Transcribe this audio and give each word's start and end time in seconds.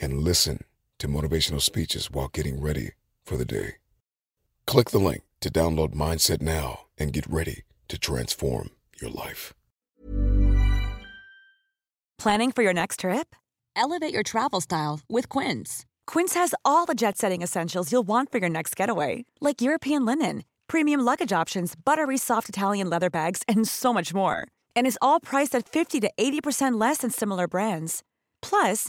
and 0.00 0.18
listen 0.22 0.64
to 0.98 1.08
motivational 1.08 1.60
speeches 1.60 2.10
while 2.10 2.28
getting 2.28 2.60
ready 2.60 2.92
for 3.24 3.36
the 3.36 3.44
day. 3.44 3.76
Click 4.66 4.90
the 4.90 4.98
link 4.98 5.22
to 5.40 5.50
download 5.50 5.94
Mindset 5.94 6.40
now 6.40 6.86
and 6.98 7.12
get 7.12 7.26
ready 7.26 7.62
to 7.88 7.98
transform 7.98 8.70
your 9.00 9.10
life. 9.10 9.52
Planning 12.18 12.52
for 12.52 12.62
your 12.62 12.74
next 12.74 13.00
trip? 13.00 13.34
Elevate 13.74 14.12
your 14.12 14.22
travel 14.22 14.60
style 14.60 15.00
with 15.08 15.28
Quince. 15.28 15.86
Quince 16.06 16.34
has 16.34 16.54
all 16.64 16.84
the 16.86 16.94
jet 16.94 17.16
setting 17.16 17.40
essentials 17.40 17.90
you'll 17.90 18.06
want 18.06 18.30
for 18.30 18.38
your 18.38 18.50
next 18.50 18.76
getaway, 18.76 19.24
like 19.40 19.62
European 19.62 20.04
linen, 20.04 20.44
premium 20.68 21.00
luggage 21.00 21.32
options, 21.32 21.74
buttery 21.74 22.18
soft 22.18 22.48
Italian 22.48 22.90
leather 22.90 23.08
bags, 23.08 23.42
and 23.48 23.66
so 23.66 23.92
much 23.92 24.12
more. 24.12 24.46
And 24.76 24.86
is 24.86 24.98
all 25.00 25.18
priced 25.18 25.54
at 25.54 25.66
50 25.66 26.00
to 26.00 26.10
80% 26.18 26.78
less 26.78 26.98
than 26.98 27.10
similar 27.10 27.48
brands. 27.48 28.02
Plus, 28.42 28.88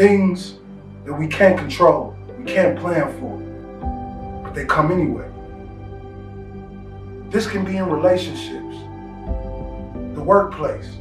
things 0.00 0.54
that 1.04 1.12
we 1.12 1.26
can't 1.26 1.58
control, 1.58 2.16
we 2.38 2.44
can't 2.50 2.78
plan 2.78 3.12
for, 3.20 3.36
but 4.42 4.54
they 4.54 4.64
come 4.64 4.90
anyway. 4.90 5.28
This 7.30 7.46
can 7.46 7.66
be 7.66 7.76
in 7.76 7.84
relationships, 7.84 8.76
the 10.14 10.22
workplace, 10.22 10.96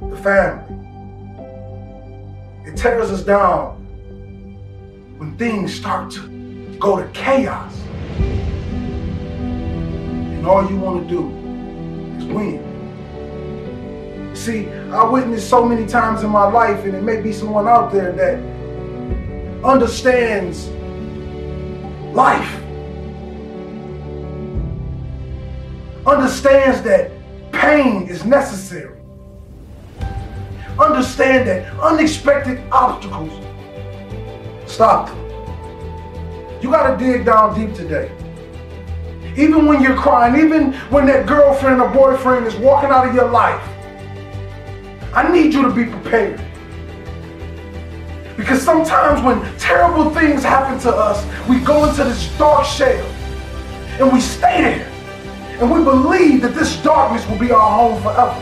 the 0.00 0.16
family. 0.16 0.74
It 2.66 2.76
tears 2.76 3.12
us 3.12 3.22
down 3.22 3.76
when 5.18 5.36
things 5.36 5.72
start 5.72 6.10
to 6.14 6.76
go 6.80 7.00
to 7.00 7.08
chaos. 7.12 7.72
And 10.26 10.44
all 10.44 10.68
you 10.68 10.76
want 10.76 11.08
to 11.08 11.14
do 11.14 11.28
is 12.18 12.24
win. 12.24 12.71
See, 14.42 14.68
I 14.68 15.08
witnessed 15.08 15.48
so 15.48 15.64
many 15.64 15.86
times 15.86 16.24
in 16.24 16.30
my 16.30 16.42
life, 16.42 16.84
and 16.84 16.96
it 16.96 17.04
may 17.04 17.20
be 17.22 17.32
someone 17.32 17.68
out 17.68 17.92
there 17.92 18.10
that 18.10 18.40
understands 19.64 20.66
life, 22.12 22.52
understands 26.04 26.82
that 26.82 27.12
pain 27.52 28.08
is 28.08 28.24
necessary, 28.24 28.98
understand 30.76 31.46
that 31.46 31.72
unexpected 31.78 32.60
obstacles 32.72 33.30
stop 34.66 35.06
them. 35.06 36.60
You 36.60 36.72
got 36.72 36.98
to 36.98 37.04
dig 37.04 37.24
down 37.24 37.54
deep 37.54 37.76
today. 37.76 38.10
Even 39.36 39.66
when 39.66 39.80
you're 39.80 39.94
crying, 39.94 40.44
even 40.44 40.72
when 40.90 41.06
that 41.06 41.28
girlfriend 41.28 41.80
or 41.80 41.88
boyfriend 41.90 42.48
is 42.48 42.56
walking 42.56 42.90
out 42.90 43.06
of 43.06 43.14
your 43.14 43.30
life, 43.30 43.68
I 45.14 45.30
need 45.30 45.52
you 45.52 45.62
to 45.62 45.70
be 45.70 45.84
prepared. 45.84 46.40
Because 48.36 48.62
sometimes 48.62 49.22
when 49.22 49.58
terrible 49.58 50.10
things 50.10 50.42
happen 50.42 50.78
to 50.80 50.90
us, 50.90 51.22
we 51.48 51.60
go 51.60 51.88
into 51.88 52.04
this 52.04 52.36
dark 52.38 52.64
shell 52.64 53.06
and 54.00 54.10
we 54.10 54.20
stay 54.20 54.62
there. 54.62 54.88
And 55.60 55.70
we 55.70 55.84
believe 55.84 56.40
that 56.42 56.54
this 56.54 56.76
darkness 56.82 57.28
will 57.28 57.38
be 57.38 57.52
our 57.52 57.60
home 57.60 58.02
forever. 58.02 58.34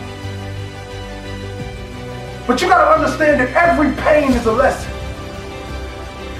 But 2.46 2.62
you 2.62 2.68
got 2.68 2.84
to 2.84 3.02
understand 3.02 3.40
that 3.40 3.52
every 3.54 3.92
pain 4.02 4.32
is 4.32 4.46
a 4.46 4.52
lesson. 4.52 4.92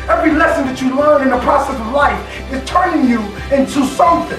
Every 0.09 0.33
lesson 0.33 0.65
that 0.67 0.81
you 0.81 0.97
learn 0.97 1.23
in 1.23 1.31
the 1.31 1.39
process 1.41 1.79
of 1.79 1.89
life 1.89 2.53
is 2.53 2.67
turning 2.69 3.11
you 3.11 3.21
into 3.53 3.85
something. 3.85 4.39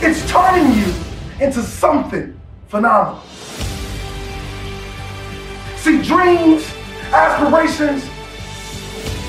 It's 0.00 0.30
turning 0.30 0.72
you 0.78 0.94
into 1.40 1.62
something 1.62 2.38
phenomenal. 2.68 3.22
See, 5.88 6.02
dreams, 6.02 6.70
aspirations, 7.14 8.06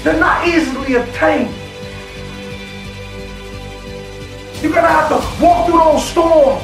they're 0.04 0.20
not 0.20 0.46
easily 0.46 0.96
obtained. 0.96 1.56
You're 4.62 4.74
gonna 4.74 4.90
have 4.90 5.08
to 5.08 5.42
walk 5.42 5.68
through 5.68 5.80
those 5.80 6.06
storms 6.10 6.62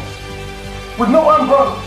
with 1.00 1.08
no 1.08 1.30
umbrella. 1.30 1.82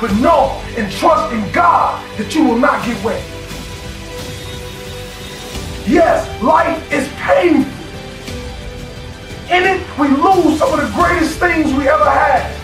But 0.00 0.14
know 0.22 0.58
and 0.78 0.90
trust 0.90 1.34
in 1.34 1.52
God 1.52 2.02
that 2.16 2.34
you 2.34 2.44
will 2.44 2.58
not 2.58 2.82
get 2.86 3.04
wet. 3.04 3.22
Yes, 5.86 6.42
life 6.42 6.90
is 6.90 7.06
painful. 7.16 7.70
In 9.54 9.64
it, 9.64 9.98
we 9.98 10.08
lose 10.08 10.60
some 10.60 10.72
of 10.72 10.80
the 10.80 10.90
greatest 10.94 11.38
things 11.38 11.70
we 11.74 11.90
ever 11.90 12.08
had. 12.08 12.59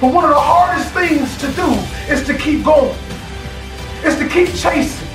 But 0.00 0.14
one 0.14 0.24
of 0.24 0.30
the 0.30 0.40
hardest 0.40 0.92
things 0.94 1.36
to 1.38 1.48
do 1.52 1.68
is 2.12 2.24
to 2.26 2.38
keep 2.38 2.64
going, 2.64 2.96
is 4.04 4.16
to 4.18 4.28
keep 4.28 4.48
chasing. 4.54 5.06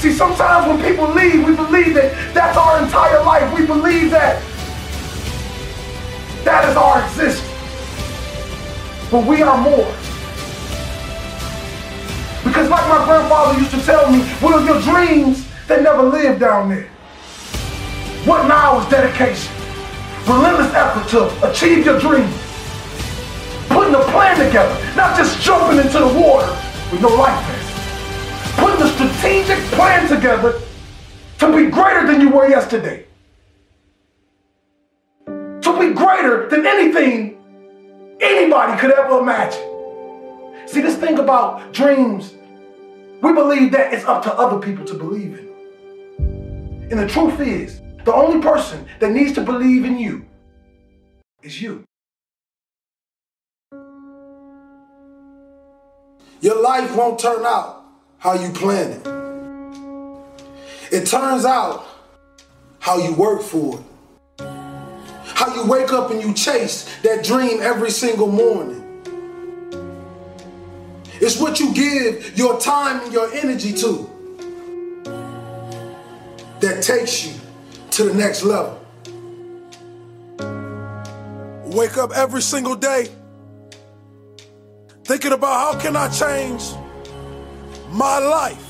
See, 0.00 0.12
sometimes 0.12 0.66
when 0.66 0.82
people 0.82 1.08
leave, 1.12 1.46
we 1.46 1.54
believe 1.54 1.94
that 1.94 2.34
that's 2.34 2.56
our 2.56 2.82
entire 2.82 3.22
life. 3.22 3.58
We 3.58 3.66
believe 3.66 4.10
that 4.10 4.42
That 6.44 6.68
is 6.70 6.76
our 6.76 7.04
existence. 7.04 7.46
But 9.10 9.26
we 9.26 9.42
are 9.42 9.58
more. 9.60 9.92
Because 12.42 12.70
like 12.70 12.88
my 12.88 13.04
grandfather 13.04 13.58
used 13.58 13.72
to 13.72 13.82
tell 13.82 14.10
me, 14.10 14.22
what 14.40 14.54
are 14.54 14.64
your 14.64 14.80
dreams? 14.80 15.46
They 15.68 15.82
never 15.82 16.02
live 16.02 16.40
down 16.40 16.70
there. 16.70 16.88
What 18.24 18.46
now 18.48 18.80
is 18.80 18.86
dedication? 18.88 19.52
Relentless 20.26 20.72
effort 20.72 21.08
to 21.10 21.50
achieve 21.50 21.84
your 21.84 21.98
dreams. 22.00 22.39
Putting 23.90 24.08
a 24.08 24.12
plan 24.12 24.46
together, 24.46 24.94
not 24.94 25.16
just 25.16 25.40
jumping 25.42 25.78
into 25.78 25.98
the 25.98 26.06
water 26.06 26.46
with 26.92 27.02
no 27.02 27.08
life 27.08 27.44
vest. 27.48 28.56
Putting 28.56 28.86
a 28.86 28.88
strategic 28.88 29.58
plan 29.72 30.08
together 30.08 30.60
to 31.38 31.56
be 31.56 31.68
greater 31.68 32.06
than 32.06 32.20
you 32.20 32.30
were 32.30 32.48
yesterday. 32.48 33.04
To 35.26 35.76
be 35.80 35.92
greater 35.92 36.48
than 36.48 36.66
anything 36.66 37.36
anybody 38.20 38.78
could 38.78 38.92
ever 38.92 39.18
imagine. 39.18 40.68
See, 40.68 40.82
this 40.82 40.96
thing 40.96 41.18
about 41.18 41.72
dreams, 41.72 42.34
we 43.22 43.32
believe 43.32 43.72
that 43.72 43.92
it's 43.92 44.04
up 44.04 44.22
to 44.22 44.32
other 44.34 44.64
people 44.64 44.84
to 44.84 44.94
believe 44.94 45.36
in. 45.36 46.86
And 46.92 47.00
the 47.00 47.08
truth 47.08 47.40
is, 47.40 47.80
the 48.04 48.14
only 48.14 48.40
person 48.40 48.86
that 49.00 49.10
needs 49.10 49.32
to 49.32 49.40
believe 49.40 49.84
in 49.84 49.98
you 49.98 50.26
is 51.42 51.60
you. 51.60 51.84
Your 56.40 56.62
life 56.62 56.94
won't 56.96 57.18
turn 57.18 57.44
out 57.44 57.84
how 58.18 58.34
you 58.34 58.50
plan 58.50 58.92
it. 58.92 59.06
It 60.92 61.06
turns 61.06 61.44
out 61.44 61.86
how 62.78 62.98
you 62.98 63.14
work 63.14 63.42
for 63.42 63.78
it. 63.78 63.84
How 65.24 65.54
you 65.54 65.66
wake 65.66 65.92
up 65.92 66.10
and 66.10 66.22
you 66.22 66.32
chase 66.34 66.88
that 67.02 67.24
dream 67.24 67.60
every 67.60 67.90
single 67.90 68.26
morning. 68.26 68.86
It's 71.20 71.38
what 71.38 71.60
you 71.60 71.74
give 71.74 72.38
your 72.38 72.58
time 72.58 73.04
and 73.04 73.12
your 73.12 73.32
energy 73.34 73.74
to 73.74 74.10
that 76.60 76.82
takes 76.82 77.26
you 77.26 77.34
to 77.90 78.04
the 78.04 78.14
next 78.14 78.42
level. 78.42 78.78
Wake 81.66 81.98
up 81.98 82.12
every 82.12 82.42
single 82.42 82.74
day 82.74 83.08
thinking 85.10 85.32
about 85.32 85.74
how 85.74 85.80
can 85.80 85.96
I 85.96 86.08
change 86.08 86.62
my 87.90 88.20
life? 88.20 88.64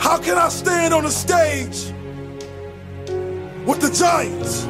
How 0.00 0.16
can 0.16 0.38
I 0.38 0.48
stand 0.48 0.94
on 0.94 1.04
the 1.04 1.10
stage 1.10 1.92
with 3.66 3.80
the 3.82 3.90
Giants? 3.92 4.64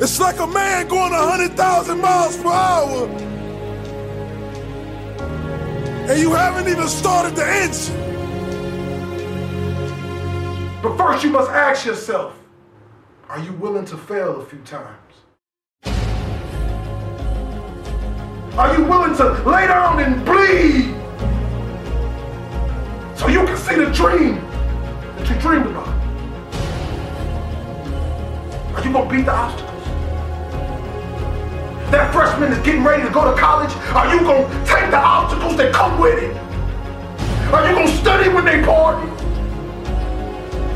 It's 0.00 0.20
like 0.20 0.38
a 0.38 0.46
man 0.46 0.86
going 0.86 1.10
100,000 1.10 2.00
miles 2.00 2.36
per 2.36 2.50
hour 2.50 3.08
and 6.08 6.20
you 6.20 6.30
haven't 6.30 6.68
even 6.70 6.86
started 6.86 7.34
the 7.34 7.44
engine. 7.44 7.96
But 10.84 10.96
first, 10.96 11.24
you 11.24 11.30
must 11.30 11.50
ask 11.50 11.84
yourself 11.84 12.36
are 13.28 13.40
you 13.40 13.52
willing 13.54 13.86
to 13.86 13.96
fail 13.96 14.40
a 14.40 14.44
few 14.44 14.60
times? 14.60 15.09
Are 18.58 18.76
you 18.76 18.84
willing 18.84 19.16
to 19.16 19.32
lay 19.48 19.66
down 19.68 20.00
and 20.00 20.24
bleed 20.24 20.94
so 23.16 23.28
you 23.28 23.44
can 23.46 23.56
see 23.56 23.76
the 23.76 23.90
dream 23.90 24.34
that 25.16 25.28
you 25.28 25.40
dreamed 25.40 25.66
about? 25.66 25.88
Are 28.74 28.84
you 28.84 28.92
going 28.92 29.08
to 29.08 29.14
beat 29.14 29.24
the 29.24 29.32
obstacles? 29.32 29.84
That 31.90 32.12
freshman 32.12 32.52
is 32.52 32.58
getting 32.58 32.82
ready 32.82 33.02
to 33.04 33.10
go 33.10 33.32
to 33.32 33.40
college. 33.40 33.72
Are 33.94 34.14
you 34.14 34.20
going 34.20 34.50
to 34.50 34.66
take 34.66 34.90
the 34.90 34.98
obstacles 34.98 35.56
that 35.56 35.72
come 35.72 35.98
with 36.00 36.22
it? 36.22 36.36
Are 37.52 37.68
you 37.68 37.74
going 37.74 37.86
to 37.86 37.96
study 37.96 38.28
when 38.30 38.44
they 38.44 38.62
party? 38.64 39.08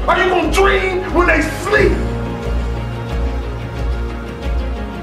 Are 0.07 0.19
you 0.23 0.29
going 0.31 0.51
to 0.51 0.57
dream 0.57 1.13
when 1.13 1.27
they 1.27 1.43
sleep? 1.43 1.93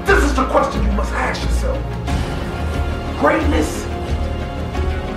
This 0.06 0.24
is 0.24 0.34
the 0.34 0.46
question 0.48 0.82
you 0.84 0.92
must 0.92 1.12
ask 1.12 1.42
yourself. 1.42 2.01
Greatness 3.22 3.86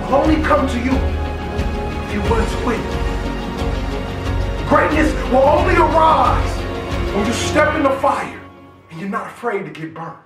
will 0.02 0.14
only 0.14 0.40
come 0.44 0.68
to 0.68 0.78
you 0.78 0.92
if 0.92 2.12
you're 2.12 2.22
willing 2.30 2.48
to 2.48 2.56
quit. 2.62 2.80
Greatness 4.68 5.12
will 5.32 5.42
only 5.42 5.74
arise 5.74 6.56
when 7.16 7.26
you 7.26 7.32
step 7.32 7.74
in 7.74 7.82
the 7.82 7.90
fire 7.98 8.40
and 8.90 9.00
you're 9.00 9.08
not 9.08 9.26
afraid 9.26 9.64
to 9.64 9.72
get 9.72 9.92
burned. 9.92 10.18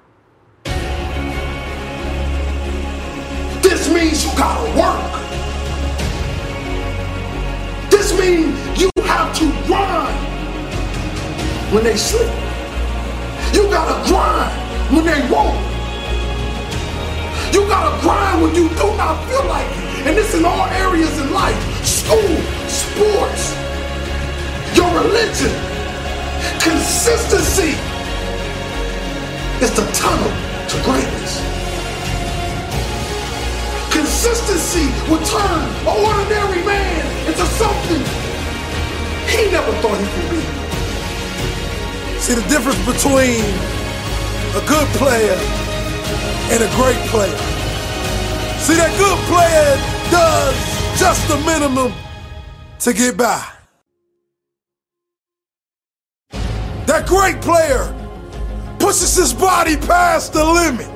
This 3.62 3.88
means 3.88 4.26
you 4.26 4.31
gotta 4.37 4.69
work. 4.79 5.12
This 7.91 8.12
means 8.21 8.79
you 8.79 8.91
have 9.05 9.35
to 9.38 9.50
grind 9.67 10.19
when 11.73 11.83
they 11.83 11.97
sleep. 11.97 12.29
You 13.55 13.71
gotta 13.71 14.06
grind 14.06 14.53
when 14.94 15.06
they 15.06 15.26
won't. 15.33 15.70
You 17.52 17.67
gotta 17.67 18.00
grind 18.02 18.43
when 18.43 18.55
you 18.55 18.69
do 18.70 18.87
not 18.97 19.25
feel 19.29 19.44
like 19.47 19.67
it. 19.67 20.06
And 20.06 20.17
this 20.17 20.35
in 20.35 20.44
all 20.44 20.67
areas 20.67 21.19
in 21.19 21.32
life. 21.32 21.58
School, 21.85 22.37
sports, 22.67 23.55
your 24.75 24.91
religion. 25.02 25.52
Consistency 26.62 27.75
is 29.64 29.70
the 29.75 29.85
tunnel 29.93 30.32
to 30.70 30.76
greatness. 30.85 31.43
Consistency 33.91 34.87
will 35.11 35.25
turn 35.26 35.62
an 35.85 36.06
ordinary 36.06 36.64
man 36.64 37.26
into 37.26 37.44
something 37.58 38.02
he 39.29 39.50
never 39.50 39.73
thought 39.82 39.99
he 39.99 40.06
could 40.14 40.31
be. 40.31 40.41
See 42.20 42.35
the 42.35 42.47
difference 42.49 42.81
between 42.87 43.44
a 44.56 44.62
good 44.67 44.87
player 44.99 45.70
and 46.53 46.62
a 46.62 46.71
great 46.77 46.99
player. 47.09 47.37
See, 48.59 48.75
that 48.75 48.93
good 48.99 49.19
player 49.31 49.77
does 50.11 50.99
just 50.99 51.27
the 51.29 51.37
minimum 51.39 51.93
to 52.81 52.93
get 52.93 53.17
by. 53.17 53.47
That 56.87 57.07
great 57.07 57.40
player 57.40 57.95
pushes 58.79 59.14
his 59.14 59.33
body 59.33 59.76
past 59.76 60.33
the 60.33 60.45
limit. 60.45 60.88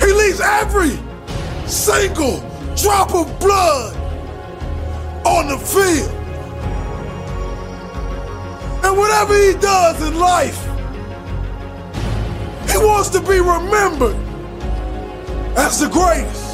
He 0.00 0.12
leaves 0.12 0.40
every 0.40 0.98
single 1.66 2.40
drop 2.76 3.14
of 3.14 3.38
blood 3.40 3.96
on 5.26 5.48
the 5.48 5.58
field. 5.58 6.17
And 8.84 8.96
whatever 8.96 9.34
he 9.34 9.54
does 9.54 10.02
in 10.06 10.18
life, 10.18 10.58
he 12.70 12.78
wants 12.78 13.08
to 13.10 13.20
be 13.20 13.38
remembered 13.40 14.16
as 15.56 15.80
the 15.80 15.88
greatest. 15.88 16.48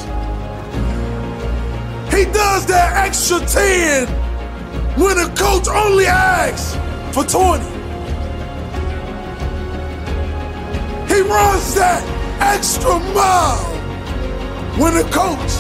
He 2.15 2.25
does 2.33 2.67
that 2.67 3.07
extra 3.07 3.41
10 3.41 4.09
when 4.99 5.19
a 5.19 5.29
coach 5.35 5.69
only 5.69 6.07
asks 6.07 6.75
for 7.15 7.25
20. 7.25 7.65
He 11.13 11.21
runs 11.21 11.75
that 11.75 12.03
extra 12.41 12.99
mile 12.99 13.65
when 14.79 14.95
the 14.95 15.05
coach 15.13 15.53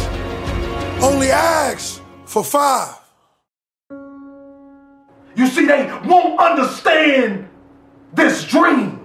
only 1.02 1.30
asks 1.30 2.00
for 2.24 2.42
five. 2.42 3.03
You 5.36 5.46
see, 5.46 5.66
they 5.66 5.86
won't 6.04 6.38
understand 6.38 7.48
this 8.12 8.44
dream. 8.44 9.00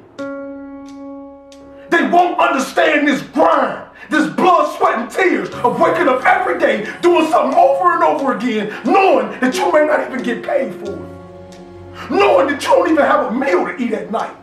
They 1.89 2.07
won't 2.07 2.39
understand 2.39 3.07
this 3.07 3.21
grind, 3.21 3.89
this 4.09 4.31
blood, 4.33 4.77
sweat, 4.77 5.00
and 5.00 5.09
tears 5.09 5.50
of 5.50 5.79
waking 5.79 6.07
up 6.07 6.24
every 6.24 6.59
day, 6.59 6.88
doing 7.01 7.27
something 7.29 7.57
over 7.57 7.93
and 7.95 8.03
over 8.03 8.36
again, 8.38 8.69
knowing 8.86 9.39
that 9.39 9.55
you 9.55 9.71
may 9.71 9.86
not 9.86 10.07
even 10.07 10.24
get 10.24 10.43
paid 10.43 10.74
for 10.75 10.93
it, 10.93 12.12
knowing 12.12 12.48
that 12.48 12.62
you 12.62 12.69
don't 12.69 12.91
even 12.91 13.03
have 13.03 13.25
a 13.27 13.31
meal 13.31 13.65
to 13.65 13.75
eat 13.77 13.93
at 13.93 14.12
night. 14.12 14.36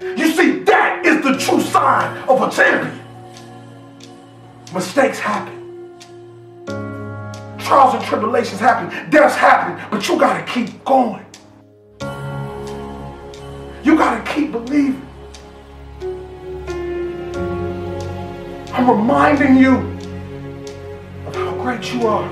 You 0.00 0.32
see, 0.32 0.60
that 0.60 1.04
is 1.04 1.22
the 1.22 1.36
true 1.36 1.60
sign 1.60 2.16
of 2.28 2.40
a 2.40 2.50
champion. 2.50 3.00
Mistakes 4.72 5.18
happen. 5.18 5.54
Trials 7.58 7.94
and 7.94 8.04
tribulations 8.04 8.60
happen. 8.60 9.10
Deaths 9.10 9.36
happen. 9.36 9.80
But 9.90 10.08
you 10.08 10.18
got 10.18 10.44
to 10.44 10.52
keep 10.52 10.84
going. 10.84 11.24
You 13.84 13.98
got 13.98 14.24
to 14.24 14.32
keep 14.32 14.50
believing. 14.50 15.06
I'm 18.72 18.88
reminding 18.90 19.58
you 19.58 19.76
of 21.26 21.36
how 21.36 21.52
great 21.62 21.92
you 21.92 22.06
are. 22.06 22.28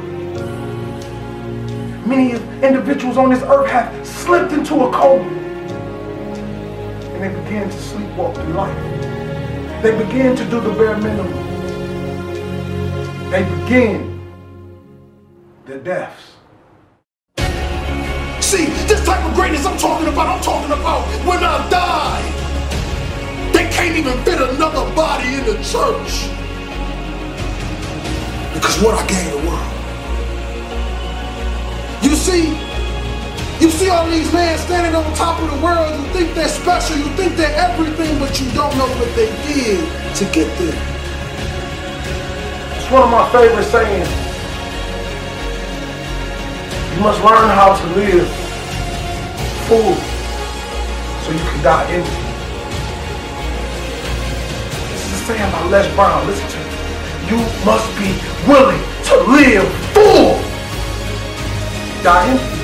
many 2.07 2.33
individuals 2.67 3.19
on 3.19 3.31
this 3.31 3.43
earth 3.43 3.71
have 3.71 4.07
slipped 4.07 4.53
into 4.53 4.75
a 4.77 4.91
coma. 4.93 5.23
And 7.13 7.23
they 7.23 7.43
begin 7.43 7.69
to 7.69 7.77
sleepwalk 7.77 8.35
through 8.35 8.55
life. 8.55 9.83
They 9.83 9.97
begin 10.05 10.35
to 10.37 10.45
do 10.47 10.59
the 10.59 10.71
bare 10.71 10.97
minimum. 10.97 11.33
They 13.31 13.45
begin 13.61 14.21
the 15.67 15.77
deaths. 15.77 16.32
Type 19.13 19.29
of 19.29 19.35
greatness 19.35 19.67
I'm 19.67 19.77
talking 19.77 20.09
about, 20.09 20.27
I'm 20.27 20.41
talking 20.43 20.73
about 20.73 21.05
when 21.29 21.45
I 21.45 21.69
die. 21.69 22.23
They 23.53 23.69
can't 23.69 23.95
even 23.95 24.17
fit 24.25 24.41
another 24.41 24.89
body 24.97 25.35
in 25.35 25.45
the 25.45 25.53
church. 25.61 26.33
Because 28.55 28.81
what 28.81 28.97
I 28.97 29.05
gave 29.07 29.31
the 29.33 29.37
world. 29.45 29.69
You 32.01 32.17
see, 32.17 32.57
you 33.61 33.69
see 33.69 33.91
all 33.91 34.09
these 34.09 34.33
men 34.33 34.57
standing 34.57 34.95
on 34.95 35.05
top 35.13 35.39
of 35.43 35.51
the 35.51 35.63
world. 35.63 35.93
You 35.93 36.11
think 36.15 36.35
they're 36.35 36.49
special. 36.49 36.97
You 36.97 37.13
think 37.13 37.37
they're 37.37 37.55
everything, 37.55 38.19
but 38.19 38.41
you 38.41 38.51
don't 38.53 38.75
know 38.79 38.89
what 38.97 39.15
they 39.15 39.29
did 39.45 39.85
to 40.17 40.25
get 40.33 40.49
there. 40.57 40.81
It's 42.81 42.91
one 42.91 43.03
of 43.03 43.11
my 43.11 43.31
favorite 43.31 43.69
sayings. 43.69 44.09
You 46.97 47.03
must 47.03 47.21
learn 47.23 47.51
how 47.51 47.77
to 47.77 47.87
live 48.01 48.42
so 49.73 51.33
you 51.33 51.39
can 51.39 51.63
die 51.63 51.87
empty. 51.93 52.11
This 54.93 55.13
is 55.15 55.27
saying 55.27 55.51
by 55.51 55.65
Les 55.69 55.95
Brown. 55.95 56.27
Listen 56.27 56.47
to 56.47 56.59
me. 56.59 56.65
You 57.31 57.39
must 57.65 57.89
be 57.97 58.13
willing 58.47 58.83
to 59.05 59.17
live 59.33 59.67
full. 59.95 60.37
Die 62.03 62.29
empty. 62.29 62.59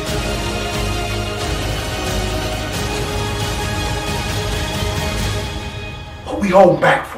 What 6.27 6.41
we 6.41 6.49
hold 6.50 6.81
back 6.81 7.07
for. 7.07 7.17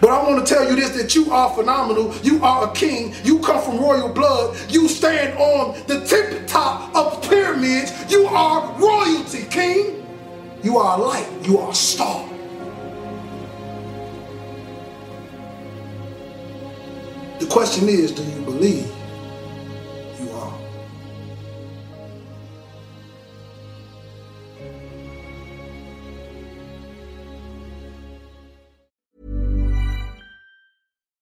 But 0.00 0.10
I 0.10 0.22
want 0.22 0.46
to 0.46 0.54
tell 0.54 0.68
you 0.68 0.76
this 0.76 0.90
that 0.90 1.14
you 1.14 1.30
are 1.30 1.54
phenomenal. 1.54 2.14
You 2.22 2.42
are 2.42 2.70
a 2.70 2.72
king. 2.72 3.14
You 3.22 3.38
come 3.40 3.62
from 3.62 3.78
royal 3.78 4.08
blood. 4.08 4.56
You 4.70 4.88
stand 4.88 5.36
on 5.38 5.74
the 5.86 6.04
tip 6.06 6.46
top 6.46 6.94
of 6.96 7.22
pyramids. 7.28 8.10
You 8.10 8.26
are 8.26 8.72
royalty, 8.78 9.44
king. 9.44 10.06
You 10.62 10.78
are 10.78 10.98
a 10.98 11.02
light. 11.02 11.28
You 11.42 11.58
are 11.58 11.70
a 11.70 11.74
star. 11.74 12.26
The 17.38 17.46
question 17.46 17.88
is 17.88 18.12
do 18.12 18.22
you 18.22 18.44
believe 18.44 18.99